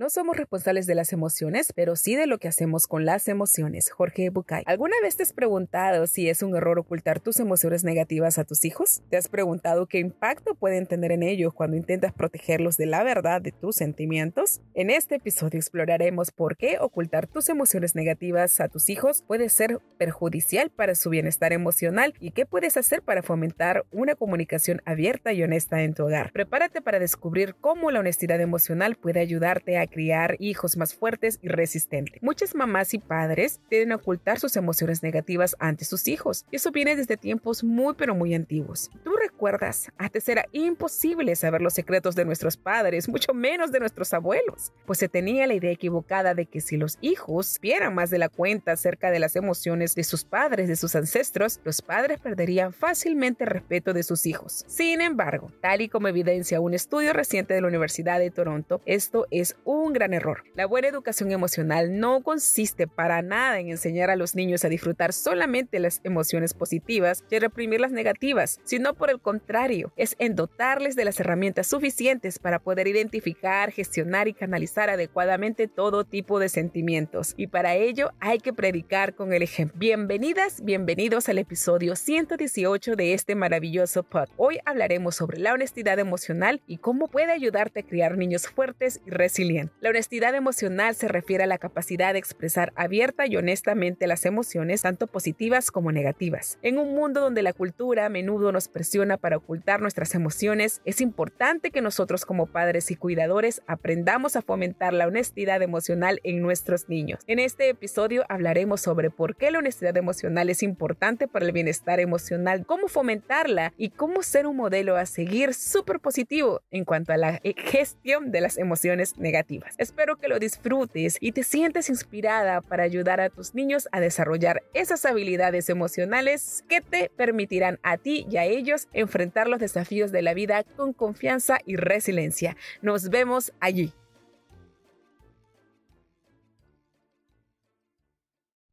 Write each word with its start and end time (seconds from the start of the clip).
No 0.00 0.08
somos 0.08 0.38
responsables 0.38 0.86
de 0.86 0.94
las 0.94 1.12
emociones, 1.12 1.74
pero 1.76 1.94
sí 1.94 2.16
de 2.16 2.26
lo 2.26 2.38
que 2.38 2.48
hacemos 2.48 2.86
con 2.86 3.04
las 3.04 3.28
emociones. 3.28 3.90
Jorge 3.90 4.30
Bucay. 4.30 4.62
¿Alguna 4.64 4.96
vez 5.02 5.18
te 5.18 5.24
has 5.24 5.34
preguntado 5.34 6.06
si 6.06 6.30
es 6.30 6.42
un 6.42 6.56
error 6.56 6.78
ocultar 6.78 7.20
tus 7.20 7.38
emociones 7.38 7.84
negativas 7.84 8.38
a 8.38 8.44
tus 8.44 8.64
hijos? 8.64 9.02
¿Te 9.10 9.18
has 9.18 9.28
preguntado 9.28 9.84
qué 9.84 9.98
impacto 9.98 10.54
pueden 10.54 10.86
tener 10.86 11.12
en 11.12 11.22
ellos 11.22 11.52
cuando 11.52 11.76
intentas 11.76 12.14
protegerlos 12.14 12.78
de 12.78 12.86
la 12.86 13.04
verdad 13.04 13.42
de 13.42 13.52
tus 13.52 13.76
sentimientos? 13.76 14.62
En 14.72 14.88
este 14.88 15.16
episodio 15.16 15.58
exploraremos 15.58 16.30
por 16.30 16.56
qué 16.56 16.78
ocultar 16.80 17.26
tus 17.26 17.50
emociones 17.50 17.94
negativas 17.94 18.58
a 18.60 18.68
tus 18.68 18.88
hijos 18.88 19.22
puede 19.26 19.50
ser 19.50 19.80
perjudicial 19.98 20.70
para 20.70 20.94
su 20.94 21.10
bienestar 21.10 21.52
emocional 21.52 22.14
y 22.20 22.30
qué 22.30 22.46
puedes 22.46 22.78
hacer 22.78 23.02
para 23.02 23.22
fomentar 23.22 23.84
una 23.92 24.14
comunicación 24.14 24.80
abierta 24.86 25.34
y 25.34 25.42
honesta 25.42 25.82
en 25.82 25.92
tu 25.92 26.04
hogar. 26.04 26.32
Prepárate 26.32 26.80
para 26.80 26.98
descubrir 26.98 27.54
cómo 27.60 27.90
la 27.90 28.00
honestidad 28.00 28.40
emocional 28.40 28.96
puede 28.96 29.20
ayudarte 29.20 29.76
a 29.76 29.89
criar 29.90 30.36
hijos 30.38 30.76
más 30.76 30.94
fuertes 30.94 31.38
y 31.42 31.48
resistentes. 31.48 32.22
Muchas 32.22 32.54
mamás 32.54 32.94
y 32.94 32.98
padres 32.98 33.60
tienden 33.68 33.92
a 33.92 33.96
ocultar 33.96 34.38
sus 34.38 34.56
emociones 34.56 35.02
negativas 35.02 35.56
ante 35.58 35.84
sus 35.84 36.08
hijos. 36.08 36.46
Y 36.50 36.56
eso 36.56 36.70
viene 36.70 36.96
desde 36.96 37.16
tiempos 37.16 37.64
muy 37.64 37.94
pero 37.94 38.14
muy 38.14 38.34
antiguos. 38.34 38.90
Tú 39.04 39.12
recuerdas, 39.20 39.90
antes 39.98 40.28
era 40.28 40.46
imposible 40.52 41.36
saber 41.36 41.60
los 41.60 41.74
secretos 41.74 42.14
de 42.14 42.24
nuestros 42.24 42.56
padres, 42.56 43.08
mucho 43.08 43.34
menos 43.34 43.72
de 43.72 43.80
nuestros 43.80 44.12
abuelos, 44.12 44.72
pues 44.86 44.98
se 44.98 45.08
tenía 45.08 45.46
la 45.46 45.54
idea 45.54 45.70
equivocada 45.70 46.34
de 46.34 46.46
que 46.46 46.60
si 46.60 46.76
los 46.76 46.98
hijos 47.00 47.58
vieran 47.60 47.94
más 47.94 48.10
de 48.10 48.18
la 48.18 48.28
cuenta 48.28 48.72
acerca 48.72 49.10
de 49.10 49.18
las 49.18 49.36
emociones 49.36 49.94
de 49.94 50.04
sus 50.04 50.24
padres, 50.24 50.68
de 50.68 50.76
sus 50.76 50.94
ancestros, 50.94 51.60
los 51.64 51.82
padres 51.82 52.20
perderían 52.20 52.72
fácilmente 52.72 53.44
el 53.44 53.50
respeto 53.50 53.92
de 53.92 54.02
sus 54.02 54.26
hijos. 54.26 54.64
Sin 54.68 55.00
embargo, 55.00 55.50
tal 55.60 55.80
y 55.80 55.88
como 55.88 56.08
evidencia 56.08 56.60
un 56.60 56.74
estudio 56.74 57.12
reciente 57.12 57.54
de 57.54 57.60
la 57.60 57.68
Universidad 57.68 58.18
de 58.18 58.30
Toronto, 58.30 58.80
esto 58.86 59.26
es 59.30 59.56
un 59.64 59.79
un 59.80 59.92
gran 59.92 60.14
error. 60.14 60.44
La 60.54 60.66
buena 60.66 60.88
educación 60.88 61.32
emocional 61.32 61.98
no 61.98 62.22
consiste 62.22 62.86
para 62.86 63.22
nada 63.22 63.58
en 63.58 63.68
enseñar 63.68 64.10
a 64.10 64.16
los 64.16 64.34
niños 64.34 64.64
a 64.64 64.68
disfrutar 64.68 65.12
solamente 65.12 65.78
las 65.78 66.00
emociones 66.04 66.54
positivas 66.54 67.24
y 67.30 67.38
reprimir 67.38 67.80
las 67.80 67.92
negativas, 67.92 68.60
sino 68.64 68.94
por 68.94 69.10
el 69.10 69.20
contrario, 69.20 69.92
es 69.96 70.16
en 70.18 70.34
dotarles 70.36 70.96
de 70.96 71.04
las 71.04 71.18
herramientas 71.20 71.66
suficientes 71.66 72.38
para 72.38 72.58
poder 72.58 72.86
identificar, 72.86 73.72
gestionar 73.72 74.28
y 74.28 74.34
canalizar 74.34 74.90
adecuadamente 74.90 75.68
todo 75.68 76.04
tipo 76.04 76.38
de 76.38 76.48
sentimientos. 76.48 77.34
Y 77.36 77.46
para 77.46 77.74
ello 77.74 78.10
hay 78.20 78.38
que 78.38 78.52
predicar 78.52 79.14
con 79.14 79.32
el 79.32 79.42
ejemplo. 79.42 79.78
Bienvenidas, 79.78 80.62
bienvenidos 80.64 81.28
al 81.28 81.38
episodio 81.38 81.96
118 81.96 82.96
de 82.96 83.14
este 83.14 83.34
maravilloso 83.34 84.02
pod. 84.02 84.28
Hoy 84.36 84.58
hablaremos 84.64 85.16
sobre 85.16 85.38
la 85.38 85.54
honestidad 85.54 85.98
emocional 85.98 86.60
y 86.66 86.78
cómo 86.78 87.08
puede 87.08 87.32
ayudarte 87.32 87.80
a 87.80 87.86
criar 87.86 88.16
niños 88.16 88.48
fuertes 88.48 89.00
y 89.06 89.10
resilientes. 89.10 89.69
La 89.80 89.88
honestidad 89.88 90.34
emocional 90.34 90.94
se 90.94 91.08
refiere 91.08 91.44
a 91.44 91.46
la 91.46 91.56
capacidad 91.56 92.12
de 92.12 92.18
expresar 92.18 92.70
abierta 92.76 93.26
y 93.26 93.36
honestamente 93.36 94.06
las 94.06 94.26
emociones, 94.26 94.82
tanto 94.82 95.06
positivas 95.06 95.70
como 95.70 95.90
negativas. 95.90 96.58
En 96.60 96.78
un 96.78 96.94
mundo 96.94 97.20
donde 97.20 97.42
la 97.42 97.54
cultura 97.54 98.04
a 98.04 98.10
menudo 98.10 98.52
nos 98.52 98.68
presiona 98.68 99.16
para 99.16 99.38
ocultar 99.38 99.80
nuestras 99.80 100.14
emociones, 100.14 100.82
es 100.84 101.00
importante 101.00 101.70
que 101.70 101.80
nosotros 101.80 102.26
como 102.26 102.46
padres 102.46 102.90
y 102.90 102.96
cuidadores 102.96 103.62
aprendamos 103.66 104.36
a 104.36 104.42
fomentar 104.42 104.92
la 104.92 105.06
honestidad 105.06 105.62
emocional 105.62 106.20
en 106.24 106.42
nuestros 106.42 106.88
niños. 106.90 107.20
En 107.26 107.38
este 107.38 107.70
episodio 107.70 108.24
hablaremos 108.28 108.82
sobre 108.82 109.10
por 109.10 109.34
qué 109.36 109.50
la 109.50 109.60
honestidad 109.60 109.96
emocional 109.96 110.50
es 110.50 110.62
importante 110.62 111.26
para 111.26 111.46
el 111.46 111.52
bienestar 111.52 112.00
emocional, 112.00 112.66
cómo 112.66 112.88
fomentarla 112.88 113.72
y 113.78 113.90
cómo 113.90 114.22
ser 114.22 114.46
un 114.46 114.56
modelo 114.56 114.96
a 114.96 115.06
seguir 115.06 115.54
súper 115.54 116.00
positivo 116.00 116.60
en 116.70 116.84
cuanto 116.84 117.14
a 117.14 117.16
la 117.16 117.40
gestión 117.56 118.30
de 118.30 118.42
las 118.42 118.58
emociones 118.58 119.16
negativas. 119.16 119.49
Espero 119.78 120.16
que 120.16 120.28
lo 120.28 120.38
disfrutes 120.38 121.16
y 121.20 121.32
te 121.32 121.42
sientes 121.42 121.88
inspirada 121.88 122.60
para 122.60 122.84
ayudar 122.84 123.20
a 123.20 123.30
tus 123.30 123.54
niños 123.54 123.88
a 123.92 124.00
desarrollar 124.00 124.62
esas 124.74 125.04
habilidades 125.04 125.68
emocionales 125.68 126.64
que 126.68 126.80
te 126.80 127.10
permitirán 127.16 127.78
a 127.82 127.96
ti 127.96 128.26
y 128.30 128.36
a 128.36 128.44
ellos 128.44 128.88
enfrentar 128.92 129.48
los 129.48 129.60
desafíos 129.60 130.12
de 130.12 130.22
la 130.22 130.34
vida 130.34 130.62
con 130.62 130.92
confianza 130.92 131.58
y 131.66 131.76
resiliencia. 131.76 132.56
Nos 132.82 133.08
vemos 133.08 133.52
allí. 133.60 133.92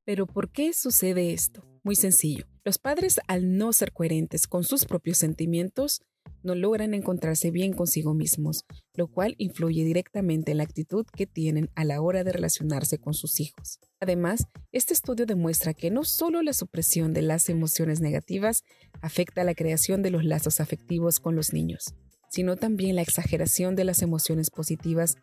Pero 0.05 0.25
¿por 0.25 0.49
qué 0.49 0.71
sucede 0.73 1.33
esto? 1.33 1.65
Muy 1.83 1.95
sencillo. 1.95 2.45
Los 2.63 2.77
padres, 2.77 3.19
al 3.27 3.57
no 3.57 3.73
ser 3.73 3.91
coherentes 3.91 4.47
con 4.47 4.63
sus 4.63 4.85
propios 4.85 5.17
sentimientos, 5.17 6.01
no 6.43 6.55
logran 6.55 6.93
encontrarse 6.93 7.51
bien 7.51 7.73
consigo 7.73 8.13
mismos, 8.13 8.65
lo 8.93 9.07
cual 9.07 9.35
influye 9.37 9.83
directamente 9.83 10.51
en 10.51 10.57
la 10.57 10.63
actitud 10.63 11.05
que 11.15 11.27
tienen 11.27 11.69
a 11.75 11.85
la 11.85 12.01
hora 12.01 12.23
de 12.23 12.31
relacionarse 12.31 12.97
con 12.97 13.13
sus 13.13 13.39
hijos. 13.39 13.79
Además, 13.99 14.45
este 14.71 14.93
estudio 14.93 15.25
demuestra 15.25 15.73
que 15.73 15.91
no 15.91 16.03
solo 16.03 16.41
la 16.41 16.53
supresión 16.53 17.13
de 17.13 17.21
las 17.21 17.49
emociones 17.49 18.01
negativas 18.01 18.63
afecta 19.01 19.41
a 19.41 19.45
la 19.45 19.55
creación 19.55 20.01
de 20.01 20.11
los 20.11 20.23
lazos 20.23 20.59
afectivos 20.59 21.19
con 21.19 21.35
los 21.35 21.53
niños, 21.53 21.93
sino 22.29 22.55
también 22.55 22.95
la 22.95 23.01
exageración 23.01 23.75
de 23.75 23.83
las 23.83 24.01
emociones 24.01 24.49
positivas 24.49 25.15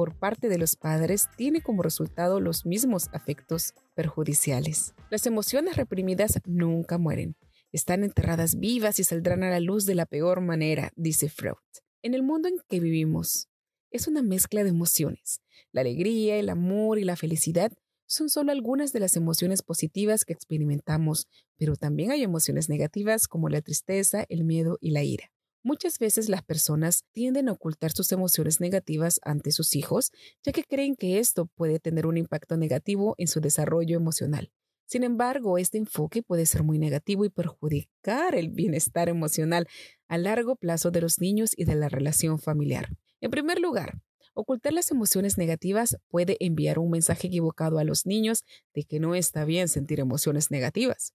por 0.00 0.18
parte 0.18 0.48
de 0.48 0.56
los 0.56 0.76
padres 0.76 1.28
tiene 1.36 1.60
como 1.60 1.82
resultado 1.82 2.40
los 2.40 2.64
mismos 2.64 3.08
afectos 3.12 3.74
perjudiciales. 3.94 4.94
Las 5.10 5.26
emociones 5.26 5.76
reprimidas 5.76 6.40
nunca 6.46 6.96
mueren, 6.96 7.36
están 7.72 8.04
enterradas 8.04 8.58
vivas 8.58 8.98
y 8.98 9.04
saldrán 9.04 9.42
a 9.42 9.50
la 9.50 9.60
luz 9.60 9.86
de 9.86 9.94
la 9.94 10.06
peor 10.06 10.40
manera, 10.40 10.92
dice 10.96 11.28
Freud. 11.28 11.56
En 12.02 12.14
el 12.14 12.22
mundo 12.22 12.48
en 12.48 12.56
que 12.68 12.80
vivimos, 12.80 13.48
es 13.90 14.06
una 14.06 14.22
mezcla 14.22 14.62
de 14.62 14.70
emociones. 14.70 15.40
La 15.72 15.82
alegría, 15.82 16.36
el 16.36 16.48
amor 16.48 16.98
y 16.98 17.04
la 17.04 17.16
felicidad 17.16 17.72
son 18.06 18.28
solo 18.28 18.50
algunas 18.50 18.92
de 18.92 19.00
las 19.00 19.16
emociones 19.16 19.62
positivas 19.62 20.24
que 20.24 20.32
experimentamos, 20.32 21.28
pero 21.56 21.76
también 21.76 22.10
hay 22.10 22.22
emociones 22.22 22.68
negativas 22.68 23.28
como 23.28 23.48
la 23.48 23.60
tristeza, 23.60 24.24
el 24.28 24.44
miedo 24.44 24.78
y 24.80 24.90
la 24.90 25.04
ira. 25.04 25.30
Muchas 25.62 25.98
veces 25.98 26.28
las 26.28 26.42
personas 26.42 27.04
tienden 27.12 27.48
a 27.48 27.52
ocultar 27.52 27.92
sus 27.92 28.10
emociones 28.12 28.60
negativas 28.60 29.20
ante 29.22 29.52
sus 29.52 29.76
hijos, 29.76 30.10
ya 30.42 30.52
que 30.52 30.64
creen 30.64 30.96
que 30.96 31.18
esto 31.18 31.46
puede 31.54 31.78
tener 31.78 32.06
un 32.06 32.16
impacto 32.16 32.56
negativo 32.56 33.14
en 33.18 33.28
su 33.28 33.40
desarrollo 33.40 33.96
emocional. 33.96 34.50
Sin 34.90 35.04
embargo, 35.04 35.56
este 35.56 35.78
enfoque 35.78 36.20
puede 36.20 36.46
ser 36.46 36.64
muy 36.64 36.76
negativo 36.76 37.24
y 37.24 37.28
perjudicar 37.28 38.34
el 38.34 38.48
bienestar 38.48 39.08
emocional 39.08 39.68
a 40.08 40.18
largo 40.18 40.56
plazo 40.56 40.90
de 40.90 41.00
los 41.00 41.20
niños 41.20 41.52
y 41.56 41.64
de 41.64 41.76
la 41.76 41.88
relación 41.88 42.40
familiar. 42.40 42.88
En 43.20 43.30
primer 43.30 43.60
lugar, 43.60 44.00
ocultar 44.34 44.72
las 44.72 44.90
emociones 44.90 45.38
negativas 45.38 45.96
puede 46.08 46.36
enviar 46.40 46.80
un 46.80 46.90
mensaje 46.90 47.28
equivocado 47.28 47.78
a 47.78 47.84
los 47.84 48.04
niños 48.04 48.42
de 48.74 48.82
que 48.82 48.98
no 48.98 49.14
está 49.14 49.44
bien 49.44 49.68
sentir 49.68 50.00
emociones 50.00 50.50
negativas. 50.50 51.14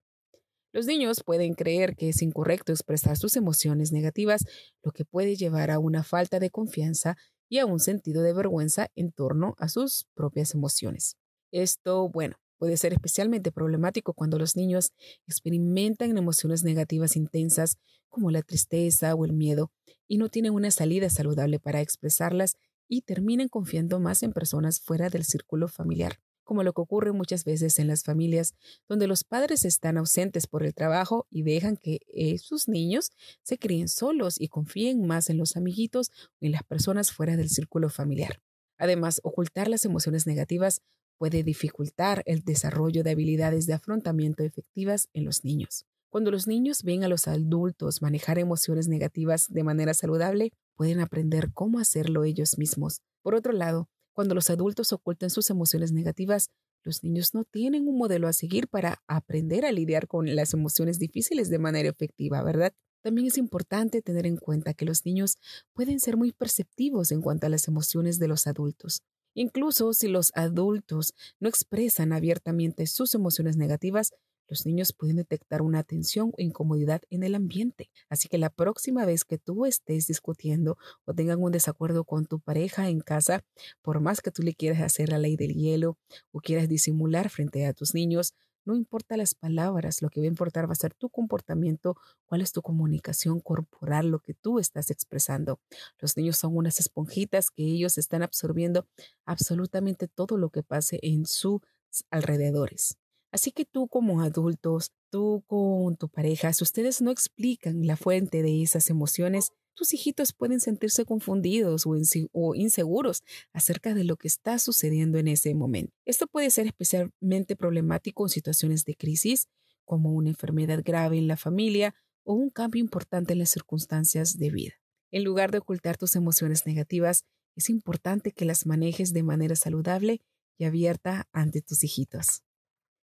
Los 0.71 0.85
niños 0.85 1.21
pueden 1.25 1.53
creer 1.53 1.97
que 1.97 2.07
es 2.07 2.21
incorrecto 2.21 2.71
expresar 2.71 3.17
sus 3.17 3.35
emociones 3.35 3.91
negativas, 3.91 4.45
lo 4.83 4.93
que 4.93 5.03
puede 5.03 5.35
llevar 5.35 5.69
a 5.69 5.79
una 5.79 6.03
falta 6.03 6.39
de 6.39 6.49
confianza 6.49 7.17
y 7.49 7.57
a 7.57 7.65
un 7.65 7.81
sentido 7.81 8.21
de 8.23 8.31
vergüenza 8.31 8.87
en 8.95 9.11
torno 9.11 9.53
a 9.57 9.67
sus 9.67 10.07
propias 10.13 10.53
emociones. 10.53 11.17
Esto, 11.51 12.07
bueno, 12.07 12.37
Puede 12.57 12.77
ser 12.77 12.93
especialmente 12.93 13.51
problemático 13.51 14.13
cuando 14.13 14.39
los 14.39 14.55
niños 14.55 14.93
experimentan 15.27 16.17
emociones 16.17 16.63
negativas 16.63 17.15
intensas 17.15 17.77
como 18.09 18.31
la 18.31 18.41
tristeza 18.41 19.13
o 19.13 19.25
el 19.25 19.33
miedo 19.33 19.71
y 20.07 20.17
no 20.17 20.29
tienen 20.29 20.53
una 20.53 20.71
salida 20.71 21.09
saludable 21.09 21.59
para 21.59 21.81
expresarlas 21.81 22.55
y 22.87 23.01
terminan 23.01 23.49
confiando 23.49 23.99
más 23.99 24.23
en 24.23 24.31
personas 24.31 24.79
fuera 24.79 25.09
del 25.09 25.25
círculo 25.25 25.67
familiar, 25.67 26.19
como 26.43 26.63
lo 26.63 26.73
que 26.73 26.81
ocurre 26.81 27.11
muchas 27.11 27.43
veces 27.43 27.79
en 27.79 27.87
las 27.87 28.03
familias 28.03 28.53
donde 28.87 29.07
los 29.07 29.23
padres 29.23 29.65
están 29.65 29.97
ausentes 29.97 30.47
por 30.47 30.63
el 30.63 30.73
trabajo 30.73 31.27
y 31.29 31.41
dejan 31.43 31.75
que 31.75 31.99
sus 32.41 32.67
niños 32.67 33.11
se 33.41 33.57
críen 33.57 33.89
solos 33.89 34.39
y 34.39 34.47
confíen 34.47 35.05
más 35.05 35.29
en 35.29 35.37
los 35.37 35.57
amiguitos 35.57 36.11
o 36.41 36.45
en 36.45 36.51
las 36.51 36.63
personas 36.63 37.11
fuera 37.11 37.35
del 37.35 37.49
círculo 37.49 37.89
familiar. 37.89 38.41
Además, 38.77 39.19
ocultar 39.23 39.67
las 39.67 39.85
emociones 39.85 40.27
negativas 40.27 40.81
puede 41.17 41.43
dificultar 41.43 42.23
el 42.25 42.43
desarrollo 42.43 43.03
de 43.03 43.11
habilidades 43.11 43.65
de 43.67 43.73
afrontamiento 43.73 44.43
efectivas 44.43 45.07
en 45.13 45.25
los 45.25 45.43
niños. 45.43 45.85
Cuando 46.09 46.31
los 46.31 46.47
niños 46.47 46.83
ven 46.83 47.03
a 47.03 47.07
los 47.07 47.27
adultos 47.27 48.01
manejar 48.01 48.39
emociones 48.39 48.87
negativas 48.87 49.47
de 49.49 49.63
manera 49.63 49.93
saludable, 49.93 50.51
pueden 50.75 50.99
aprender 50.99 51.51
cómo 51.53 51.79
hacerlo 51.79 52.23
ellos 52.23 52.57
mismos. 52.57 53.01
Por 53.21 53.35
otro 53.35 53.51
lado, 53.53 53.89
Cuando 54.13 54.33
los 54.33 54.49
adultos 54.49 54.93
ocultan 54.93 55.29
sus 55.29 55.49
emociones 55.49 55.91
negativas, 55.91 56.49
los 56.83 57.03
niños 57.03 57.33
no 57.33 57.43
tienen 57.43 57.87
un 57.87 57.97
modelo 57.97 58.29
a 58.29 58.33
seguir 58.33 58.69
para 58.69 59.03
aprender 59.07 59.65
a 59.65 59.73
lidiar 59.73 60.07
con 60.07 60.33
las 60.35 60.53
emociones 60.53 60.99
difíciles 60.99 61.49
de 61.49 61.59
manera 61.59 61.89
efectiva, 61.89 62.41
¿verdad? 62.41 62.73
También 63.01 63.27
es 63.27 63.37
importante 63.37 64.01
tener 64.01 64.25
en 64.25 64.37
cuenta 64.37 64.73
que 64.73 64.85
los 64.85 65.05
niños 65.05 65.37
pueden 65.73 65.99
ser 65.99 66.15
muy 66.15 66.31
perceptivos 66.31 67.11
en 67.11 67.21
cuanto 67.21 67.47
a 67.47 67.49
las 67.49 67.67
emociones 67.67 68.17
de 68.17 68.29
los 68.29 68.47
adultos. 68.47 69.01
Incluso 69.35 69.93
si 69.93 70.07
los 70.07 70.31
adultos 70.33 71.13
no 71.39 71.47
expresan 71.47 72.13
abiertamente 72.13 72.87
sus 72.87 73.13
emociones 73.13 73.57
negativas, 73.57 74.13
los 74.47 74.65
niños 74.65 74.93
pueden 74.93 75.15
detectar 75.15 75.61
una 75.61 75.83
tensión 75.83 76.31
o 76.37 76.41
incomodidad 76.41 77.01
en 77.09 77.23
el 77.23 77.35
ambiente. 77.35 77.89
Así 78.09 78.27
que 78.27 78.37
la 78.37 78.49
próxima 78.49 79.05
vez 79.05 79.25
que 79.25 79.37
tú 79.37 79.65
estés 79.65 80.07
discutiendo 80.07 80.77
o 81.05 81.13
tengan 81.13 81.41
un 81.41 81.51
desacuerdo 81.51 82.03
con 82.03 82.25
tu 82.25 82.39
pareja 82.39 82.89
en 82.89 82.99
casa, 82.99 83.43
por 83.81 83.99
más 84.01 84.21
que 84.21 84.31
tú 84.31 84.43
le 84.43 84.53
quieras 84.53 84.81
hacer 84.81 85.09
la 85.09 85.17
ley 85.17 85.35
del 85.35 85.53
hielo 85.53 85.97
o 86.31 86.39
quieras 86.39 86.69
disimular 86.69 87.29
frente 87.29 87.65
a 87.65 87.73
tus 87.73 87.93
niños, 87.93 88.33
no 88.65 88.75
importa 88.75 89.17
las 89.17 89.33
palabras, 89.35 90.01
lo 90.01 90.09
que 90.09 90.19
va 90.19 90.25
a 90.25 90.27
importar 90.27 90.67
va 90.67 90.73
a 90.73 90.75
ser 90.75 90.93
tu 90.93 91.09
comportamiento, 91.09 91.97
cuál 92.25 92.41
es 92.41 92.51
tu 92.51 92.61
comunicación 92.61 93.39
corporal, 93.39 94.09
lo 94.09 94.19
que 94.19 94.33
tú 94.33 94.59
estás 94.59 94.91
expresando. 94.91 95.59
Los 95.99 96.17
niños 96.17 96.37
son 96.37 96.57
unas 96.57 96.79
esponjitas 96.79 97.49
que 97.49 97.63
ellos 97.63 97.97
están 97.97 98.23
absorbiendo 98.23 98.87
absolutamente 99.25 100.07
todo 100.07 100.37
lo 100.37 100.49
que 100.49 100.63
pase 100.63 100.99
en 101.01 101.25
sus 101.25 101.61
alrededores. 102.09 102.97
Así 103.31 103.51
que 103.51 103.65
tú 103.65 103.87
como 103.87 104.21
adultos, 104.21 104.93
tú 105.09 105.43
con 105.47 105.97
tu 105.97 106.07
pareja, 106.07 106.53
si 106.53 106.63
ustedes 106.63 107.01
no 107.01 107.11
explican 107.11 107.85
la 107.85 107.97
fuente 107.97 108.41
de 108.41 108.61
esas 108.63 108.89
emociones, 108.89 109.51
tus 109.75 109.93
hijitos 109.93 110.33
pueden 110.33 110.59
sentirse 110.59 111.05
confundidos 111.05 111.85
o, 111.85 112.55
inseguros 112.55 113.23
acerca 113.53 113.93
de 113.93 114.03
lo 114.03 114.17
que 114.17 114.27
está 114.27 114.57
sucediendo 114.57 115.19
en 115.19 115.27
ese 115.27 115.53
momento. 115.53 115.93
Esto 116.05 116.27
puede 116.27 116.49
ser 116.49 116.65
especialmente 116.65 117.55
problemático 117.55 118.25
en 118.25 118.29
situaciones 118.29 118.85
de 118.85 118.95
crisis, 118.95 119.47
como 119.83 120.13
una 120.13 120.29
enfermedad 120.29 120.81
grave 120.83 121.17
en 121.17 121.27
la 121.27 121.37
familia 121.37 121.93
o 122.23 122.33
un 122.33 122.49
cambio 122.49 122.81
importante 122.81 123.33
en 123.33 123.39
las 123.39 123.49
circunstancias 123.49 124.37
de 124.37 124.49
vida. 124.49 124.73
En 125.11 125.23
lugar 125.23 125.51
de 125.51 125.59
ocultar 125.59 125.97
tus 125.97 126.15
emociones 126.15 126.65
negativas, 126.65 127.23
es 127.55 127.69
importante 127.69 128.31
que 128.31 128.45
las 128.45 128.65
manejes 128.65 129.13
de 129.13 129.23
manera 129.23 129.55
saludable 129.55 130.21
y 130.57 130.65
abierta 130.65 131.27
ante 131.31 131.61
tus 131.61 131.83
hijitos. 131.83 132.41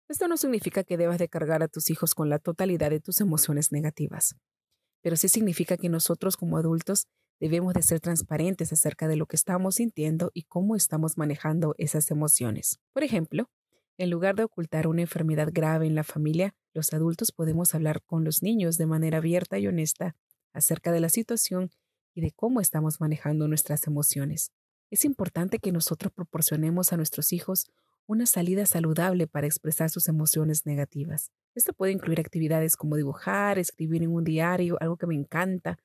Esto 0.08 0.28
no 0.28 0.38
significa 0.38 0.84
que 0.84 0.98
debas 0.98 1.20
de 1.20 1.28
cargar 1.28 1.62
a 1.62 1.68
tus 1.68 1.90
hijos 1.90 2.16
con 2.16 2.30
la 2.30 2.40
totalidad 2.40 2.90
de 2.90 3.00
tus 3.00 3.22
emociones 3.22 3.72
negativas 3.72 4.36
pero 5.02 5.16
sí 5.16 5.28
significa 5.28 5.78
que 5.78 5.90
nosotros 5.90 6.38
como 6.38 6.58
adultos 6.58 7.08
debemos 7.40 7.74
de 7.74 7.82
ser 7.82 8.00
transparentes 8.00 8.74
acerca 8.74 9.08
de 9.08 9.16
lo 9.16 9.26
que 9.26 9.36
estamos 9.36 9.76
sintiendo 9.76 10.32
y 10.34 10.44
cómo 10.44 10.76
estamos 10.76 11.18
manejando 11.18 11.74
esas 11.78 12.12
emociones. 12.12 12.80
Por 12.94 13.04
ejemplo, 13.04 13.50
en 13.98 14.10
lugar 14.10 14.36
de 14.36 14.44
ocultar 14.44 14.88
una 14.88 15.02
enfermedad 15.02 15.50
grave 15.52 15.86
en 15.86 15.96
la 15.96 16.04
familia, 16.04 16.56
los 16.74 16.94
adultos 16.94 17.32
podemos 17.32 17.76
hablar 17.76 18.02
con 18.02 18.24
los 18.24 18.44
niños 18.44 18.78
de 18.78 18.86
manera 18.86 19.18
abierta 19.18 19.60
y 19.60 19.68
honesta 19.68 20.16
acerca 20.54 20.92
de 20.92 21.00
la 21.00 21.10
situación 21.10 21.72
y 22.14 22.22
de 22.22 22.32
cómo 22.32 22.62
estamos 22.62 23.00
manejando 23.00 23.48
nuestras 23.48 23.88
emociones. 23.88 24.52
Es 24.90 25.06
importante 25.06 25.60
que 25.60 25.72
nosotros 25.72 26.12
proporcionemos 26.12 26.92
a 26.92 26.98
nuestros 26.98 27.32
hijos 27.34 27.70
una 28.10 28.26
salida 28.26 28.66
saludable 28.66 29.28
para 29.28 29.46
expresar 29.46 29.92
sus 29.92 30.08
emociones 30.08 30.66
negativas. 30.66 31.32
Esto 31.54 31.74
puede 31.74 31.92
incluir 31.92 32.20
actividades 32.20 32.76
como 32.76 32.96
dibujar, 32.96 33.60
escribir 33.60 34.02
en 34.02 34.12
un 34.12 34.24
diario, 34.24 34.78
algo 34.82 34.98
que 34.98 35.06
me 35.06 35.14
encanta, 35.14 35.78